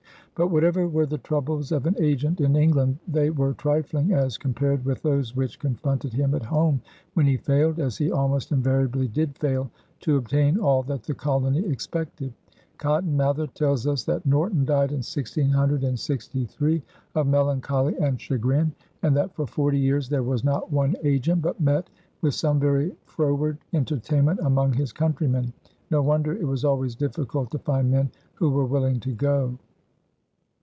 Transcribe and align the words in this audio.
But 0.33 0.47
whatever 0.47 0.87
were 0.87 1.05
the 1.05 1.19
troubles 1.19 1.71
of 1.71 1.85
an 1.85 1.95
agent 1.99 2.41
in 2.41 2.55
England, 2.55 2.97
they 3.07 3.29
were 3.29 3.53
trifling 3.53 4.13
as 4.13 4.39
compared 4.39 4.83
with 4.85 5.03
those 5.03 5.35
which 5.35 5.59
confronted 5.59 6.13
him 6.13 6.33
at 6.33 6.41
home 6.45 6.81
when 7.13 7.27
he 7.27 7.37
failed, 7.37 7.77
as 7.77 7.97
he 7.97 8.11
almost 8.11 8.51
invariably 8.51 9.07
did 9.07 9.37
fail, 9.37 9.69
to 9.99 10.15
obtain 10.17 10.57
all 10.57 10.81
that 10.83 11.03
the 11.03 11.13
colony 11.13 11.59
expected. 11.65 12.33
Cotton 12.79 13.15
Mather 13.15 13.45
tells 13.45 13.85
us 13.85 14.03
that 14.05 14.25
Norton 14.25 14.65
died 14.65 14.89
in 14.89 14.99
1663 15.03 16.81
of 17.13 17.27
melancholy 17.27 17.95
and 17.97 18.19
chagrin, 18.19 18.73
and 19.03 19.15
that 19.15 19.35
for 19.35 19.45
forty 19.45 19.77
years 19.77 20.09
there 20.09 20.23
was 20.23 20.43
not 20.43 20.71
one 20.71 20.95
agent 21.03 21.43
but 21.43 21.61
met 21.61 21.87
"with 22.21 22.33
some 22.33 22.59
very 22.59 22.95
froward 23.05 23.59
entertainment 23.73 24.39
among 24.41 24.73
his 24.73 24.91
countrymen." 24.91 25.53
No 25.91 26.01
wonder 26.01 26.33
it 26.33 26.47
was 26.47 26.65
always 26.65 26.95
difficult 26.95 27.51
to 27.51 27.59
find 27.59 27.91
men 27.91 28.09
who 28.33 28.49
were 28.49 28.65
willing 28.65 28.99
to 29.01 29.11
go. 29.11 29.59